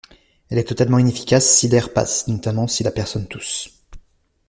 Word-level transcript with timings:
Elle 0.49 0.57
est 0.57 0.63
totalement 0.63 0.97
inefficace 0.97 1.47
si 1.47 1.67
l'air 1.67 1.93
passe, 1.93 2.27
notamment 2.27 2.65
si 2.65 2.81
la 2.83 2.89
personne 2.89 3.27
tousse. 3.27 3.69